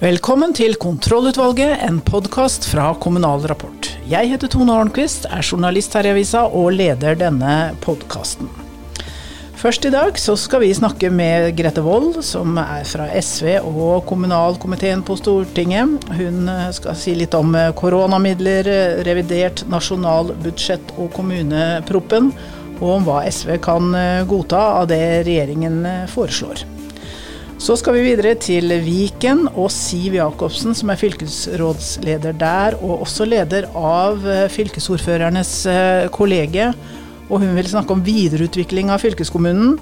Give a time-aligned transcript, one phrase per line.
[0.00, 3.90] Velkommen til Kontrollutvalget, en podkast fra Kommunal Rapport.
[4.08, 8.48] Jeg heter Tone Arnquist, er journalist her i avisa og leder denne podkasten.
[9.60, 14.08] Først i dag så skal vi snakke med Grete Wold, som er fra SV og
[14.08, 16.08] kommunalkomiteen på Stortinget.
[16.16, 18.72] Hun skal si litt om koronamidler,
[19.04, 22.32] revidert nasjonalbudsjett og kommuneproppen,
[22.80, 23.92] og om hva SV kan
[24.32, 26.79] godta av det regjeringen foreslår.
[27.60, 33.26] Så skal vi videre til Viken og Siv Jacobsen, som er fylkesrådsleder der, og også
[33.28, 36.70] leder av eh, fylkesordførernes eh, kollege.
[37.28, 39.76] Og hun vil snakke om videreutvikling av fylkeskommunen.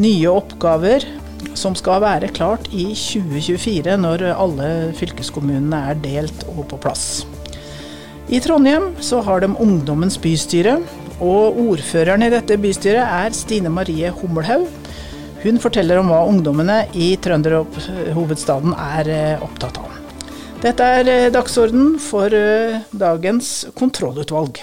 [0.00, 1.04] Nye oppgaver
[1.52, 7.26] som skal være klart i 2024, når alle fylkeskommunene er delt og på plass.
[8.32, 10.78] I Trondheim så har de Ungdommens bystyre,
[11.20, 14.81] og ordføreren i dette bystyret er Stine Marie Hummelhaug.
[15.42, 19.96] Hun forteller om hva ungdommene i trønderhovedstaden er eh, opptatt av.
[20.62, 24.62] Dette er eh, dagsorden for eh, dagens kontrollutvalg.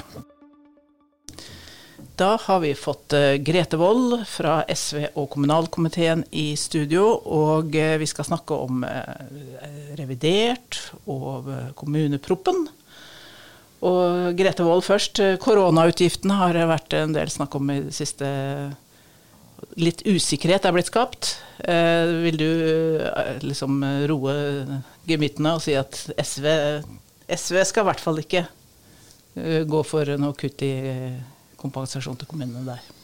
[2.20, 3.14] Da har vi fått
[3.48, 7.06] Grete Wold fra SV og kommunalkomiteen i studio.
[7.28, 8.84] Og vi skal snakke om
[9.96, 11.48] revidert og
[11.80, 12.66] kommuneproppen.
[13.88, 15.24] Og Grete Wold først.
[15.40, 18.28] Koronautgiftene har vært en del snakk om i det siste
[19.80, 21.34] litt usikkerhet er blitt skapt.
[21.64, 22.50] Eh, vil du
[23.04, 24.36] eh, liksom roe
[25.10, 26.48] gemyttene og si at SV,
[27.28, 30.74] SV skal i hvert fall ikke eh, gå for noe kutt i
[31.60, 32.96] kompensasjon til kommunene der?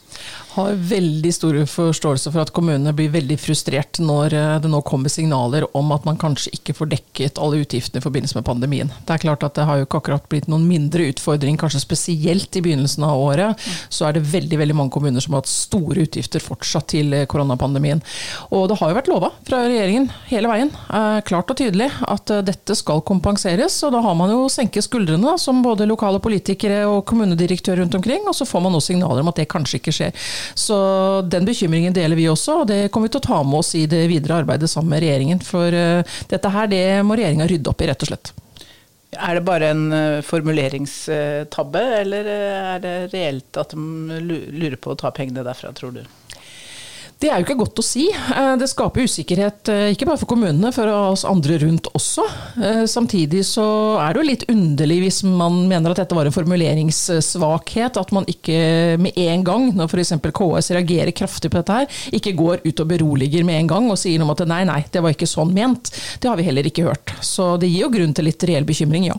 [0.56, 5.12] Har veldig stor forståelse for at kommunene blir veldig frustrert når eh, det nå kommer
[5.12, 8.92] signaler om at man kanskje ikke får dekket alle utgiftene i forbindelse med pandemien.
[9.04, 12.56] Det er klart at det har jo ikke akkurat blitt noen mindre utfordring, kanskje spesielt
[12.56, 13.66] i begynnelsen av året.
[13.92, 17.26] Så er det veldig veldig mange kommuner som har hatt store utgifter fortsatt til eh,
[17.30, 18.02] koronapandemien.
[18.50, 22.32] Og det har jo vært lova fra regjeringen hele veien, eh, klart og tydelig, at
[22.46, 23.76] dette skal kompenseres.
[23.86, 28.24] Og da har man jo senket skuldrene som både lokale politikere og kommunedirektører rundt omkring,
[28.26, 30.26] og så får man nå signaler om at det kanskje ikke skjer.
[30.54, 30.78] Så
[31.26, 33.86] den bekymringen deler vi også, og det kommer vi til å ta med oss i
[33.90, 35.44] det videre arbeidet sammen med regjeringen.
[35.44, 38.32] For uh, dette her, det må regjeringa rydde opp i, rett og slett.
[39.16, 45.00] Er det bare en uh, formuleringstabbe, eller er det reelt at de lurer på å
[45.00, 46.04] ta pengene derfra, tror du?
[47.16, 48.04] Det er jo ikke godt å si.
[48.12, 52.26] Eh, det skaper usikkerhet eh, ikke bare for kommunene, for oss andre rundt også.
[52.60, 53.64] Eh, samtidig så
[54.02, 58.28] er det jo litt underlig hvis man mener at dette var en formuleringssvakhet, at man
[58.28, 58.58] ikke
[59.00, 60.12] med en gang, når f.eks.
[60.36, 63.96] KS reagerer kraftig på dette her, ikke går ut og beroliger med en gang og
[64.00, 65.88] sier noe om at nei, nei, det var ikke sånn ment.
[66.20, 67.16] Det har vi heller ikke hørt.
[67.24, 69.16] Så det gir jo grunn til litt reell bekymring, ja.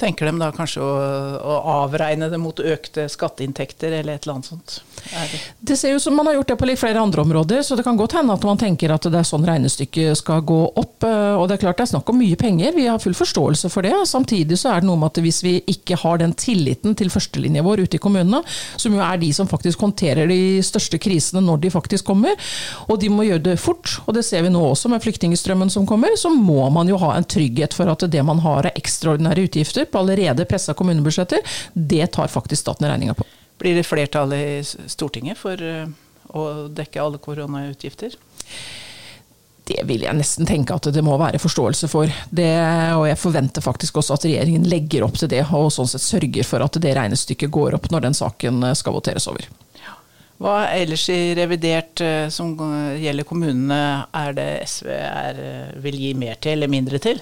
[0.00, 0.92] Tenker de da kanskje å,
[1.36, 4.76] å, avregne det mot økte skatteinntekter eller et eller annet sånt?
[5.00, 5.40] Det?
[5.68, 5.76] det?
[5.76, 7.98] ser ut som man har gjort det på litt flere andre områder, så det kan
[7.98, 11.04] godt hende at man tenker at det er sånn regnestykket skal gå opp.
[11.04, 13.70] Eh, og det er klart det er snakk om mye penger, vi har full forståelse
[13.72, 13.92] for det.
[14.08, 17.64] Samtidig så er det noe med at hvis vi ikke har den tilliten til førstelinja
[17.66, 18.42] vår ute i kommunene,
[18.80, 22.36] som jo er de som faktisk håndterer de største krisene når de faktisk kommer,
[22.88, 25.88] og de må gjøre det fort, og det ser vi nå også med flyktningstrømmen som
[25.88, 29.46] kommer, så må man jo ha en trygghet for at det man har av ekstraordinære
[29.48, 33.26] utgifter på allerede pressa kommunebudsjetter, det tar faktisk staten regninga på.
[33.60, 35.88] Blir det flertall i Stortinget for eh,
[36.32, 38.14] å dekke alle koronautgifter?
[39.70, 42.10] Det vil jeg nesten tenke at det må være forståelse for.
[42.34, 42.48] Det,
[42.96, 46.46] og jeg forventer faktisk også at regjeringen legger opp til det, og sånn sett sørger
[46.48, 49.46] for at det regnestykket går opp når den saken eh, skal voteres over.
[50.40, 52.54] Hva ellers i revidert eh, som
[52.96, 53.82] gjelder kommunene,
[54.16, 55.44] er det SV er,
[55.84, 57.20] vil gi mer til eller mindre til?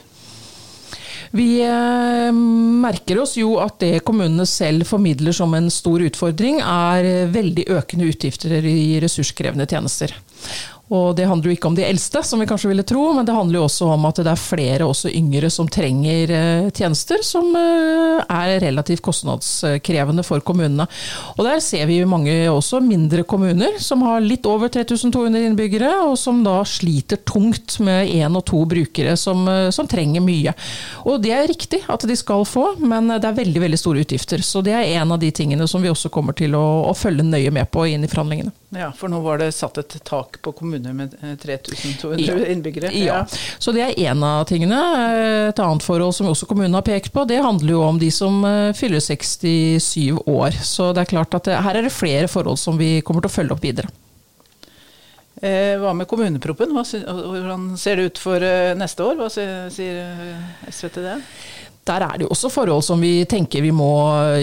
[1.36, 7.28] Vi eh, merker oss jo at det kommunene selv formidler som en stor utfordring, er
[7.34, 10.14] veldig økende utgifter i ressurskrevende tjenester.
[10.88, 13.34] Og det handler jo ikke om de eldste, som vi kanskje ville tro, men det
[13.36, 17.50] handler jo også om at det er flere også yngre som trenger eh, tjenester som
[17.58, 20.86] eh, er relativt kostnadskrevende for kommunene.
[21.36, 26.16] Og der ser vi mange også mindre kommuner som har litt over 3200 innbyggere, og
[26.20, 30.52] som da sliter tungt med én og to brukere som, eh, som, trenger mye.
[31.08, 34.40] Og det er riktig at de skal få, men det er veldig, veldig store utgifter.
[34.44, 37.28] Så det er en av de tingene som vi også kommer til å, å følge
[37.28, 38.56] nøye med på inn i forhandlingene.
[38.70, 42.34] Ja, for nå var det satt et tak på kommuner med 3200 ja.
[42.52, 42.90] innbyggere.
[42.92, 43.22] Ja.
[43.22, 43.38] ja.
[43.58, 44.80] Så det er én av tingene.
[45.48, 48.42] Et annet forhold som også kommunen har pekt på, det handler jo om de som
[48.44, 50.58] eh, fyller 67 år.
[50.60, 53.32] Så det er klart at det, her er det flere forhold som vi kommer til
[53.32, 53.88] å følge opp videre.
[55.40, 56.76] Eh, hva med kommuneproppen?
[56.76, 59.16] Hvordan ser det ut for eh, neste år?
[59.16, 59.72] Hva sier
[60.68, 61.16] SV til det?
[61.88, 63.88] Der er det jo også forhold som vi tenker vi må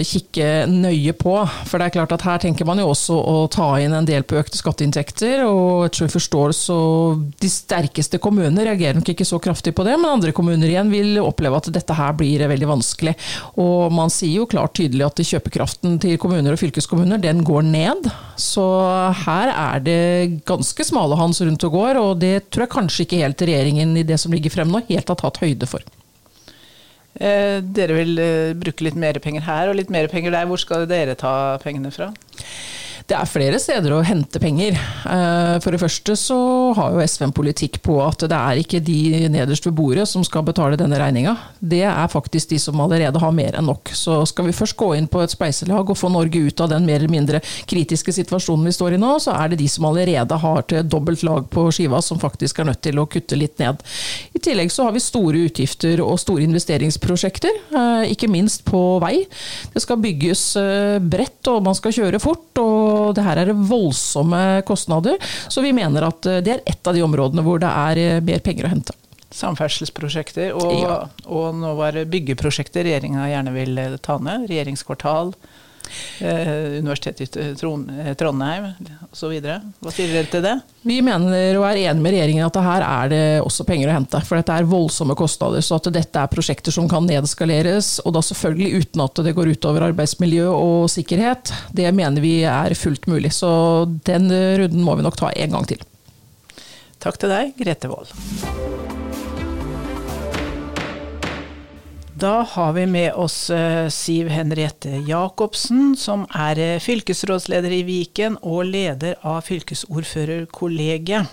[0.06, 1.34] kikke nøye på.
[1.68, 4.24] For det er klart at her tenker man jo også å ta inn en del
[4.26, 5.44] på økte skatteinntekter.
[5.46, 6.78] Og jeg tror jeg forstår så
[7.42, 11.20] de sterkeste kommunene reagerer nok ikke så kraftig på det, men andre kommuner igjen vil
[11.22, 13.14] oppleve at dette her blir veldig vanskelig.
[13.62, 18.10] Og man sier jo klart tydelig at kjøpekraften til kommuner og fylkeskommuner den går ned.
[18.40, 18.64] Så
[19.22, 20.00] her er det
[20.48, 24.06] ganske smale hans rundt og går, og det tror jeg kanskje ikke helt regjeringen i
[24.06, 25.84] det som ligger frem nå, helt har tatt høyde for.
[27.16, 30.48] Eh, dere vil eh, bruke litt mer penger her og litt mer penger der.
[30.50, 32.10] Hvor skal dere ta pengene fra?
[33.06, 34.74] Det er flere steder å hente penger.
[34.74, 36.38] Eh, for det første så
[36.74, 40.24] har jo SV en politikk på at det er ikke de nederst ved bordet som
[40.26, 41.36] skal betale denne regninga.
[41.60, 43.92] Det er faktisk de som allerede har mer enn nok.
[43.94, 46.88] Så skal vi først gå inn på et spleiselag og få Norge ut av den
[46.88, 50.40] mer eller mindre kritiske situasjonen vi står i nå, så er det de som allerede
[50.42, 53.86] har til dobbelt lag på skiva som faktisk er nødt til å kutte litt ned.
[54.34, 59.14] I tillegg så har vi store utgifter og store investeringsprosjekter, eh, ikke minst på vei.
[59.70, 62.50] Det skal bygges eh, bredt og man skal kjøre fort.
[62.58, 65.20] og og det her er voldsomme kostnader.
[65.52, 68.22] Så vi mener at eh, det er et av de områdene hvor det er eh,
[68.24, 68.96] mer penger å hente.
[69.36, 70.98] Samferdselsprosjekter, og, ja.
[71.26, 74.48] og nå var det byggeprosjekter regjeringa gjerne vil eh, ta ned.
[74.50, 75.34] Regjeringskvartal.
[76.18, 78.68] Eh, Universitetet i Trondheim
[79.10, 79.34] osv.
[79.40, 80.54] Hva sier dere til det?
[80.86, 84.22] Vi mener og er enig med regjeringen at her er det også penger å hente.
[84.26, 85.64] For dette er voldsomme kostnader.
[85.64, 89.52] Så at dette er prosjekter som kan nedskaleres, og da selvfølgelig uten at det går
[89.56, 93.34] utover arbeidsmiljø og sikkerhet, det mener vi er fullt mulig.
[93.36, 93.50] Så
[94.08, 95.82] den runden må vi nok ta en gang til.
[97.02, 98.55] Takk til deg, Grete Wold.
[102.16, 108.38] Da har vi med oss eh, Siv Henriette Jacobsen, som er eh, fylkesrådsleder i Viken
[108.40, 111.28] og leder av fylkesordførerkollegiet.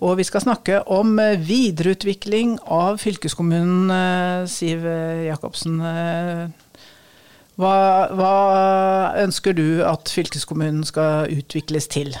[0.00, 3.92] Og vi skal snakke om eh, videreutvikling av fylkeskommunen,
[4.48, 4.88] Siv
[5.26, 5.76] Jacobsen.
[7.60, 7.74] Hva,
[8.08, 8.32] hva
[9.20, 12.16] ønsker du at fylkeskommunen skal utvikles til?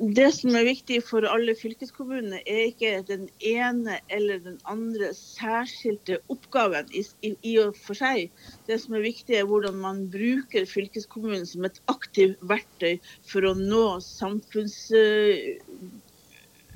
[0.00, 6.16] Det som er viktig for alle fylkeskommunene, er ikke den ene eller den andre særskilte
[6.32, 8.30] oppgaven i, i, og for seg.
[8.70, 12.96] Det som er viktig, er hvordan man bruker fylkeskommunen som et aktivt verktøy
[13.28, 14.78] for å nå samfunns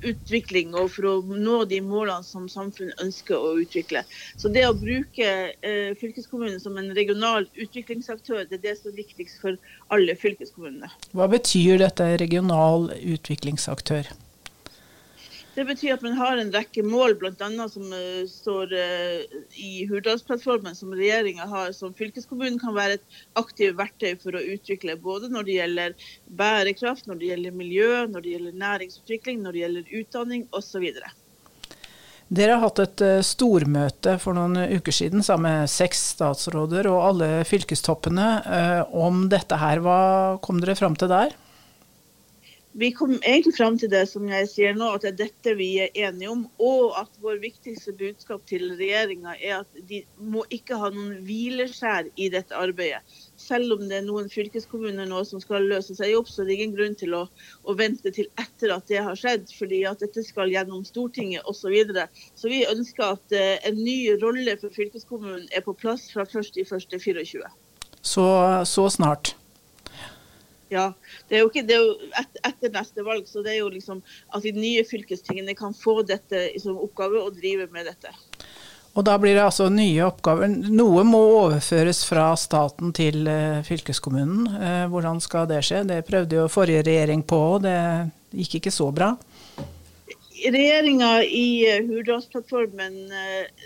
[0.05, 4.03] utvikling og for å nå de målene som samfunnet ønsker å utvikle.
[4.37, 9.01] Så det å bruke eh, fylkeskommunen som en regional utviklingsaktør, det er det som er
[9.01, 9.57] viktigst for
[9.93, 10.91] alle fylkeskommunene.
[11.17, 14.11] Hva betyr dette regional utviklingsaktør?
[15.57, 17.33] Det betyr at man har en rekke mål, bl.a.
[17.73, 23.79] som uh, står uh, i Hurdalsplattformen, som regjeringa har, som fylkeskommunen kan være et aktivt
[23.79, 24.93] verktøy for å utvikle.
[25.01, 29.63] Både når det gjelder bærekraft, når det gjelder miljø, når det gjelder næringsutvikling, når det
[29.63, 30.85] gjelder utdanning osv.
[32.27, 37.01] Dere har hatt et uh, stormøte for noen uker siden sammen med seks statsråder og
[37.01, 38.29] alle fylkestoppene
[38.93, 39.81] om dette her.
[39.81, 39.99] Hva
[40.45, 41.33] kom dere fram til der?
[42.79, 45.69] Vi kom egentlig fram til det som jeg sier nå, at det er dette vi
[45.81, 46.43] er enige om.
[46.61, 52.11] Og at vår viktigste budskap til regjeringa er at de må ikke ha noen hvileskjær
[52.21, 53.01] i dette arbeidet.
[53.41, 56.59] Selv om det er noen fylkeskommuner nå som skal løse seg opp, så er det
[56.59, 57.23] ingen grunn til å,
[57.65, 61.65] å vente til etter at det har skjedd, fordi at dette skal gjennom Stortinget osv.
[61.67, 62.05] Så, videre.
[62.37, 67.41] så vi ønsker at uh, en ny rolle for fylkeskommunen er på plass fra 1.1.24.
[68.05, 68.29] Så,
[68.69, 69.33] så snart?
[70.73, 70.89] Ja,
[71.29, 73.69] det er jo ikke det er jo et, etter neste valg, så det er jo
[73.71, 74.01] liksom
[74.35, 78.11] at de nye fylkestingene kan få dette som oppgave og drive med dette.
[78.97, 80.49] Og da blir det altså nye oppgaver.
[80.73, 84.47] Noe må overføres fra staten til eh, fylkeskommunen.
[84.57, 85.83] Eh, hvordan skal det skje?
[85.85, 87.77] Det prøvde jo forrige regjering på, og det
[88.33, 89.11] gikk ikke så bra.
[90.37, 92.97] Regjeringa i eh, Hurdalsplattformen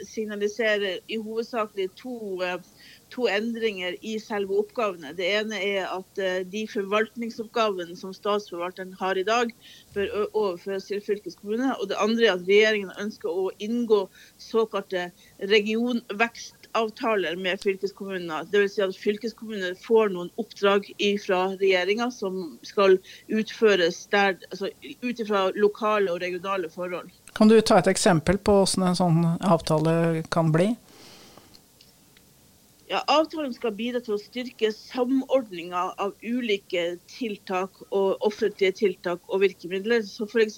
[0.08, 2.16] signaliserer i hovedsakelig to
[3.12, 5.12] to endringer i selve oppgavene.
[5.18, 9.52] Det ene er at eh, de forvaltningsoppgavene som statsforvalteren har i dag,
[9.96, 11.76] bør overføres til fylkeskommunene.
[11.80, 14.06] Og det andre er at regjeringen ønsker å inngå
[14.40, 15.10] såkalte
[16.72, 18.46] regionvekstavtaler med fylkeskommunene.
[18.52, 18.76] Dvs.
[18.76, 20.92] Si at fylkeskommunene får noen oppdrag
[21.26, 22.98] fra regjeringa som skal
[23.28, 24.70] utføres der, altså
[25.02, 27.10] ut ifra lokale og regionale forhold.
[27.34, 30.76] Kan du ta et eksempel på hvordan en sånn avtale kan bli?
[32.92, 39.46] Ja, Avtalen skal bidra til å styrke samordninga av ulike tiltak og offentlige tiltak og
[39.46, 40.04] virkemidler.
[40.04, 40.58] Så F.eks.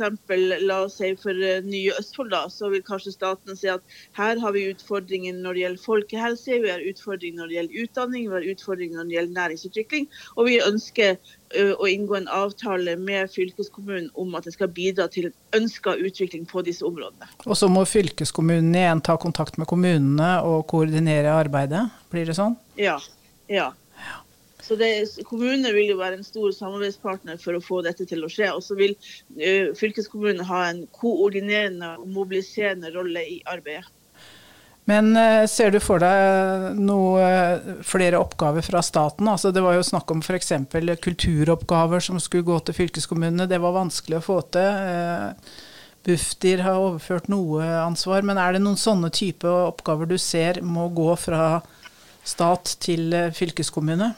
[0.66, 3.86] la oss si for eh, nye Østfold, da, så vil kanskje staten si at
[4.18, 8.26] her har vi utfordringer når det gjelder folkehelse, vi har utfordringer når det gjelder utdanning,
[8.26, 10.10] vi har utfordringer når det gjelder næringsutvikling.
[10.34, 15.32] Og vi ønsker å inngå en avtale med fylkeskommunen om at det skal bidra til
[15.56, 17.30] ønska utvikling på disse områdene.
[17.46, 22.58] Og så må fylkeskommunen igjen ta kontakt med kommunene og koordinere arbeidet, blir det sånn?
[22.80, 22.98] Ja.
[23.52, 23.72] ja.
[24.64, 24.90] Så det,
[25.28, 28.48] Kommunene vil jo være en stor samarbeidspartner for å få dette til å skje.
[28.56, 33.90] Og så vil ø, fylkeskommunen ha en koordinerende og mobiliserende rolle i arbeidet.
[34.90, 39.30] Men uh, ser du for deg noe uh, flere oppgaver fra staten?
[39.32, 40.52] Altså, det var jo snakk om f.eks.
[41.04, 43.48] kulturoppgaver som skulle gå til fylkeskommunene.
[43.48, 45.40] Det var vanskelig å få til.
[46.04, 50.90] Bufdir har overført noe ansvar, men er det noen sånne type oppgaver du ser må
[50.92, 51.62] gå fra
[52.28, 54.12] stat til fylkeskommune?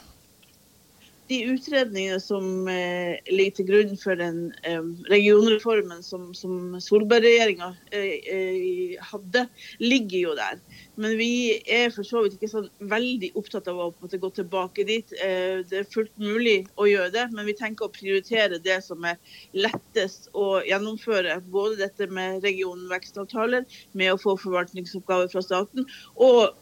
[1.28, 8.12] De utredningene som eh, ligger til grunn for den eh, regionreformen som, som Solberg-regjeringa eh,
[8.32, 9.46] eh, hadde,
[9.82, 10.60] ligger jo der.
[11.00, 11.30] Men vi
[11.66, 15.16] er for så vidt ikke sånn veldig opptatt av å gå tilbake dit.
[15.22, 19.04] Eh, det er fullt mulig å gjøre det, men vi tenker å prioritere det som
[19.08, 19.18] er
[19.56, 21.40] lettest å gjennomføre.
[21.50, 23.66] Både dette med regionvekstavtaler,
[23.98, 26.54] med å få forvaltningsoppgaver fra staten, og,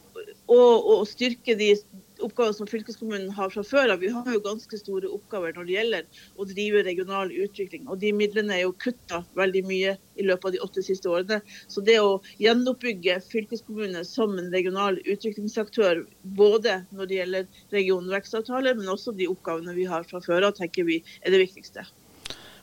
[0.48, 1.74] og styrke de
[2.24, 4.02] oppgaver som fylkeskommunen har fra før av.
[4.02, 7.86] Vi har jo ganske store oppgaver når det gjelder å drive regional utvikling.
[7.88, 11.40] Og de midlene er jo kutta veldig mye i løpet av de åtte siste årene.
[11.68, 16.04] Så det å gjenoppbygge fylkeskommunene som en regional utviklingsaktør,
[16.38, 20.88] både når det gjelder regionvekstavtaler, men også de oppgavene vi har fra før av, tenker
[20.88, 21.86] vi er det viktigste.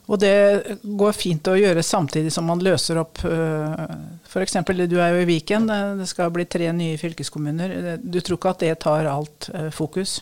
[0.09, 3.93] Og det går fint å gjøre samtidig som man løser opp eh,
[4.25, 4.57] F.eks.
[4.89, 7.97] du er jo i Viken, det skal bli tre nye fylkeskommuner.
[8.01, 10.19] Du tror ikke at det tar alt eh, fokus?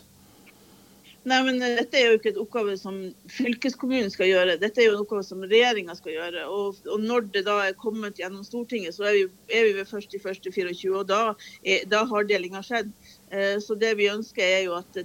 [1.27, 2.98] Nei, men eh, Dette er jo ikke et oppgave som
[3.31, 6.45] fylkeskommunen skal gjøre, dette er jo en oppgave som regjeringa skal gjøre.
[6.48, 9.93] Og, og, Når det da er kommet gjennom Stortinget, så er vi, er vi ved
[10.00, 11.21] 1.1.24, og da,
[11.63, 12.91] er, da har delinga skjedd.
[13.29, 14.95] Eh, så det vi ønsker er jo at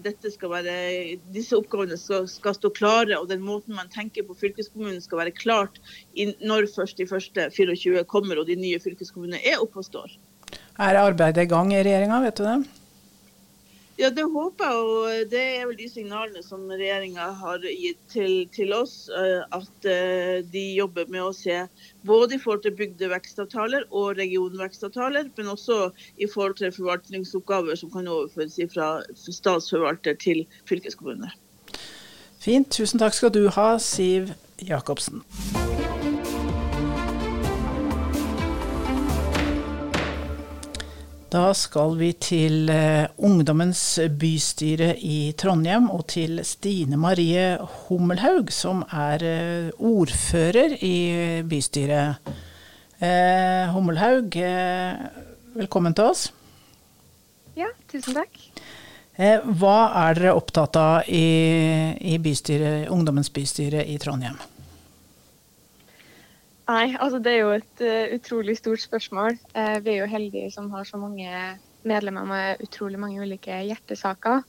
[0.49, 0.76] være,
[1.35, 5.35] disse oppgavene skal, skal, stå klare, og den måten man tenker på fylkeskommunen skal være
[5.37, 5.81] klart
[6.40, 10.16] når først de første 24 kommer og de nye fylkeskommunene er oppe og står.
[10.81, 12.59] Er arbeidet i gang i regjeringa, vet du det?
[13.96, 18.32] Ja, det håper jeg, og det er vel de signalene som regjeringa har gitt til,
[18.54, 19.06] til, oss.
[19.14, 21.60] Eh, at eh, de jobber med å se
[22.02, 28.10] både i forhold til bygdevekstavtaler og regionvekstavtaler, men også i forhold til forvaltningsoppgaver som kan
[28.10, 31.30] overføres fra statsforvalter til fylkeskommune.
[32.42, 32.74] Fint.
[32.74, 35.22] Tusen takk skal du ha, Siv Jacobsen.
[41.35, 43.81] Da skal vi til uh, Ungdommens
[44.21, 47.57] bystyre i Trondheim og til Stine Marie
[47.88, 50.95] Hummelhaug, som er uh, ordfører i
[51.50, 52.31] bystyret.
[53.03, 54.38] Uh, Hummelhaug,
[55.59, 56.29] velkommen til oss.
[57.59, 58.38] Ja, tusen takk.
[59.19, 59.76] hva
[60.07, 61.26] er dere opptatt av i,
[61.99, 64.38] i bystyret, Ungdommens bystyre i Trondheim?
[66.64, 69.37] Nei, altså det er jo et uh, utrolig stort spørsmål.
[69.52, 71.28] Uh, vi er jo heldige som har så mange
[71.85, 74.40] medlemmer med utrolig mange ulike hjertesaker.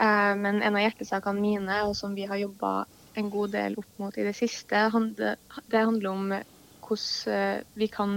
[0.00, 2.86] Uh, men en av hjertesakene mine, og som vi har jobba
[3.20, 5.36] en god del opp mot i det siste, handler,
[5.68, 6.32] det handler om
[6.90, 8.14] hvordan vi kan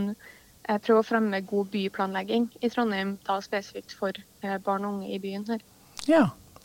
[0.81, 4.17] prøve å fremme god byplanlegging i Trondheim, da spesifikt for
[4.65, 5.61] barn og unge i byen her.
[6.09, 6.23] Ja,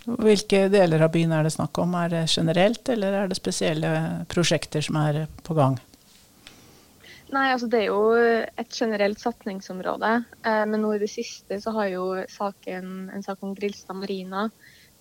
[0.09, 1.93] Hvilke deler av byen er det snakk om?
[1.99, 3.91] Er det generelt, eller er det spesielle
[4.31, 5.77] prosjekter som er på gang?
[7.35, 10.13] Nei, altså Det er jo et generelt satsingsområde.
[10.43, 14.49] Eh, men nå i det siste så har jo saken, en sak om Grilstad marina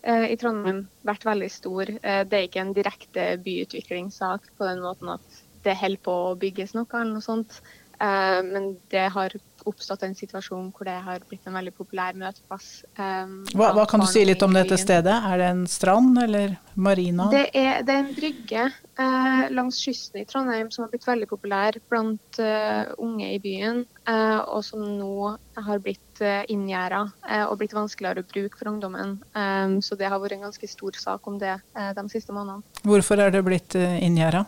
[0.01, 1.91] eh, i Trondheim vært veldig stor.
[2.01, 6.39] Eh, det er ikke en direkte byutviklingssak på den måten at det holder på å
[6.39, 7.62] bygges noe eller noe sånt.
[7.98, 9.34] Eh, men det har
[9.67, 12.86] oppstått en situasjon hvor det har blitt en veldig populær møteplass.
[12.96, 15.15] Um, hva, hva, kan du si litt om dette stedet?
[15.27, 17.27] Er det en strand eller marina?
[17.34, 18.67] Det er, det er en brygge
[19.00, 23.84] uh, langs kysten i Trondheim som har blitt veldig populær blant eh, unge i byen,
[24.10, 27.04] eh, og som nå har blitt eh, inngjerda
[27.48, 29.18] og blitt vanskeligere å bruke for ungdommen.
[29.38, 32.66] Um, så det har vært en ganske stor sak om det de siste månedene.
[32.88, 34.46] Hvorfor er det blitt eh, inngjerda?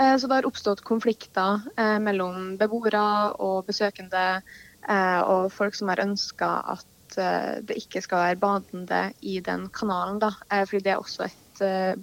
[0.00, 3.02] Eh, så det har oppstått konflikter eh, mellom beboere
[3.42, 9.40] og besøkende eh, og folk som har ønska at det ikke skal være badende i
[9.42, 10.20] den kanalen.
[10.22, 10.28] Da.
[10.46, 11.49] Fordi det er også et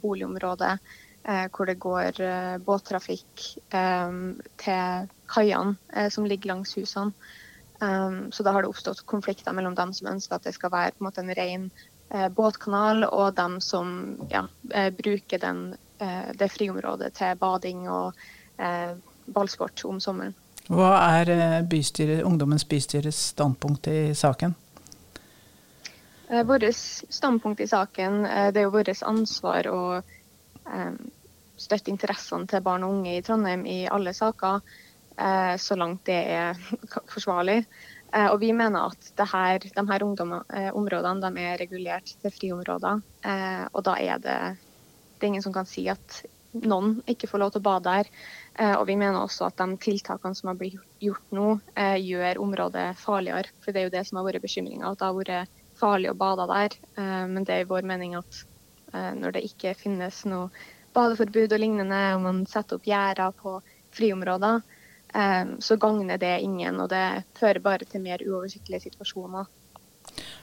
[0.02, 0.78] boligområde
[1.28, 2.20] hvor det går
[2.64, 7.12] båttrafikk til kaiene som ligger langs husene.
[8.32, 11.10] Så da har det oppstått konflikter mellom dem som ønsker at det skal være en,
[11.20, 11.66] en ren
[12.32, 13.92] båtkanal, og dem som
[14.32, 14.46] ja,
[15.02, 18.14] bruker den Eh, det friområdet til bading og
[18.62, 18.94] eh,
[19.34, 20.36] ballsport om sommeren.
[20.70, 24.54] Hva er eh, bystyre, ungdommens bystyres standpunkt i saken?
[26.27, 29.81] Vårt standpunkt i saken det er jo vårt ansvar å
[31.55, 34.60] støtte interessene til barn og unge i Trondheim i alle saker,
[35.57, 36.60] så langt det er
[37.13, 37.62] forsvarlig.
[38.15, 43.03] Eh, og vi mener at her, de her eh, områdene de er regulert til friområder.
[43.27, 44.39] Eh, og da er det,
[45.17, 46.24] det er ingen som kan si at
[46.57, 48.07] noen ikke får lov til å bade der.
[48.79, 51.60] Og vi mener også at de tiltakene som har blitt gjort nå,
[52.01, 53.51] gjør området farligere.
[53.62, 56.17] For det er jo det som har vært bekymringa, at det har vært farlig å
[56.17, 56.77] bade der.
[56.98, 58.39] Men det er vår mening at
[58.93, 60.48] når det ikke finnes noe
[60.96, 63.60] badeforbud og lignende, og man setter opp gjerder på
[63.98, 64.62] friområder,
[65.13, 69.46] Ehm, så gagner det ingen, og det fører bare til mer uoversiktlige situasjoner.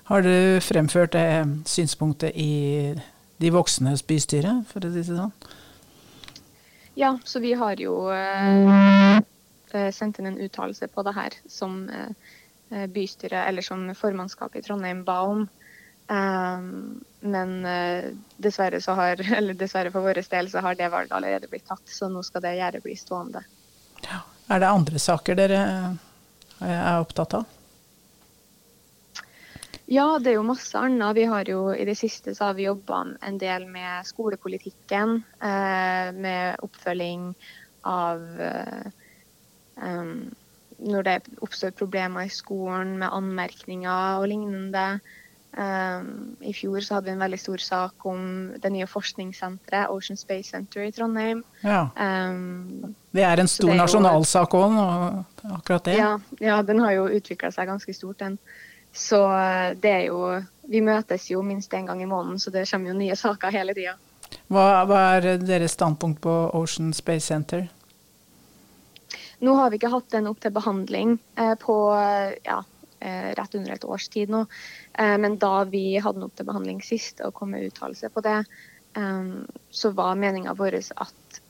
[0.04, 2.94] Har du fremført det synspunktet i
[3.40, 5.32] de voksnes bystyre, for å si det sånn?
[6.94, 9.20] Ja, så vi har jo eh,
[9.74, 12.12] eh sendt inn en uttalelse på det her som eh,
[12.68, 15.44] bystyret, eller som formannskapet i Trondheim ba om.
[16.09, 17.52] Um, men
[18.37, 21.85] dessverre, så har, eller dessverre, for vår del så har det valget allerede blitt tatt,
[21.87, 23.44] så nå skal det gjerdet bli stående.
[24.47, 25.61] Er det andre saker dere
[26.61, 27.52] eh, er opptatt av?
[29.87, 31.16] Ja, det er jo masse annet.
[31.16, 35.18] Vi har jo, I det siste så har vi jobba en del med skolepolitikken.
[35.40, 37.30] Eh, med oppfølging
[37.88, 38.87] av eh,
[39.76, 40.33] um,
[40.78, 44.88] Når det oppstår problemer i skolen med anmerkninger og lignende.
[45.54, 48.23] Um, I fjor så hadde vi en veldig stor sak om
[48.59, 51.45] det nye forskningssenteret, Ocean Space Center i Trondheim.
[51.62, 51.85] Ja.
[51.95, 54.75] Um, det er en stor nasjonalsak òg,
[55.61, 55.95] akkurat det?
[56.00, 58.40] Ja, ja, den har jo utvikla seg ganske stort, den.
[58.95, 60.19] Så eh, det er jo
[60.71, 63.75] Vi møtes jo minst én gang i måneden, så det kommer jo nye saker hele
[63.76, 63.99] tida.
[64.49, 67.66] Hva, hva, er deres standpunkt på Ocean Space Center?
[69.44, 71.76] Nå har vi ikke hatt den opp til behandling eh, på
[72.46, 72.62] ja,
[73.04, 74.46] Eh, rett under et års tid nå.
[74.98, 78.22] Eh, men da vi hadde den opp til behandling sist og kom med uttalelse på
[78.24, 78.38] det,
[78.96, 79.26] eh,
[79.70, 81.40] så var meninga vår at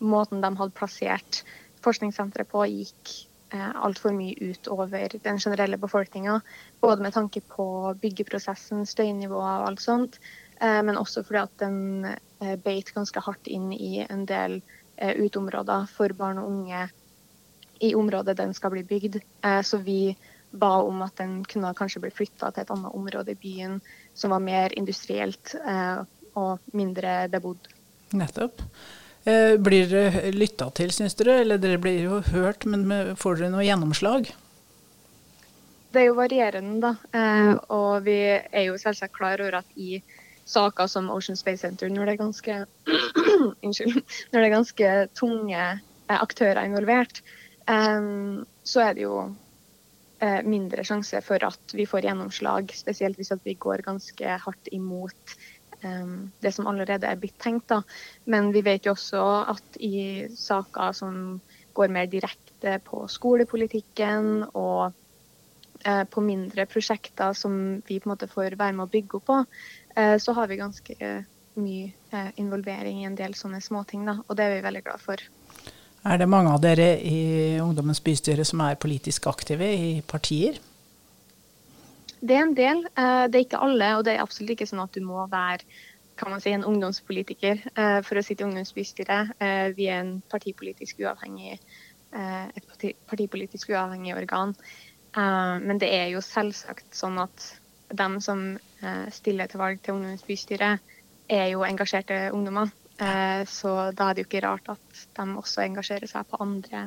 [0.00, 1.42] måten de hadde plassert
[1.84, 3.12] forskningssenteret på, gikk
[3.52, 6.38] altfor mye utover den generelle befolkninga.
[6.80, 7.66] Både med tanke på
[8.00, 10.20] byggeprosessen, støynivået og alt sånt,
[10.60, 12.06] men også fordi at den
[12.64, 14.60] beit ganske hardt inn i en del
[15.00, 16.88] uteområder for barn og unge
[17.80, 19.20] i området den skal bli bygd.
[19.44, 20.16] Eh, så vi
[20.50, 23.78] ba om at den kunne kanskje bli flytta til et annet område i byen
[24.14, 26.02] som var mer industrielt eh,
[26.36, 27.70] og mindre bebodd.
[28.12, 28.62] Nettopp.
[29.24, 31.40] Eh, blir dere lytta til, syns dere?
[31.44, 34.32] Eller dere blir jo hørt, men får dere noe gjennomslag?
[35.90, 37.22] Det er jo varierende, da.
[37.74, 39.98] Og vi er jo selvsagt klar over at i
[40.46, 42.58] saker som Ocean Space Center, når det er ganske,
[43.66, 44.00] unnskyld,
[44.32, 45.68] når det er ganske tunge
[46.10, 47.20] aktører involvert,
[47.70, 49.14] så er det jo
[50.18, 55.36] eh, mindre sjanse for at vi får gjennomslag, spesielt hvis vi går ganske hardt imot
[55.80, 57.70] det som allerede er blitt tenkt.
[57.70, 57.78] Da.
[58.28, 59.22] Men vi vet jo også
[59.54, 61.14] at i saker som
[61.72, 64.92] går mer direkte på skolepolitikken og
[65.84, 67.54] eh, på mindre prosjekter som
[67.86, 69.38] vi på en måte får være med å bygge opp på,
[69.96, 71.10] eh, så har vi ganske
[71.58, 74.06] mye involvering i en del sånne småting.
[74.26, 75.22] Og det er vi veldig glad for.
[76.00, 80.56] Er det mange av dere i Ungdommens bystyre som er politisk aktive i partier?
[82.20, 82.84] Det er en del.
[82.96, 85.64] Eh, det er ikke alle, og det er absolutt ikke sånn at du må være
[86.20, 89.30] kan man si, en ungdomspolitiker eh, for å sitte i ungdomsbystyret.
[89.40, 91.56] Eh, vi er en partipolitisk uavhengig,
[92.10, 92.64] et
[93.06, 94.50] partipolitisk uavhengig organ.
[95.14, 97.44] Men det er jo selvsagt sånn at
[97.94, 98.42] dem som
[99.14, 100.82] stiller til valg til ungdomsbystyret,
[101.30, 102.70] er jo engasjerte ungdommer.
[103.00, 106.82] Eh, så da er det jo ikke rart at de også engasjerer seg på andre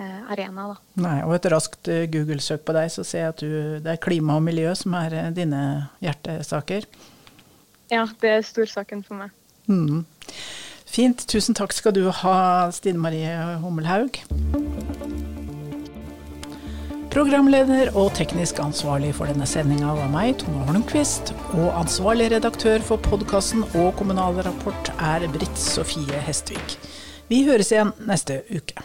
[0.00, 0.80] eh, arenaer.
[1.02, 3.52] Nei, og et raskt eh, Google-søk på deg, så ser jeg at du,
[3.84, 5.62] det er klima og miljø som er dine
[6.04, 6.88] hjertesaker.
[7.92, 9.36] Ja, det er storsaken for meg.
[9.68, 10.04] Mm.
[10.92, 11.26] Fint.
[11.28, 12.36] Tusen takk skal du ha,
[12.72, 14.22] Stine Marie Hummelhaug.
[17.12, 21.34] Programleder og teknisk ansvarlig for denne sendinga var meg, Tone Holmquist.
[21.52, 26.78] Og ansvarlig redaktør for podkasten og Kommunal Rapport er Britt Sofie Hestvik.
[27.28, 28.80] Vi høres igjen neste uke.